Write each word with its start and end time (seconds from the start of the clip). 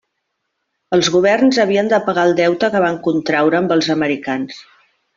Els 0.97 1.09
governs 1.15 1.59
havien 1.65 1.93
de 1.93 2.01
pagar 2.09 2.25
el 2.31 2.35
deute 2.41 2.73
que 2.77 2.83
van 2.89 3.01
contraure 3.11 3.63
amb 3.63 3.77
els 3.79 3.95
americans. 3.99 4.69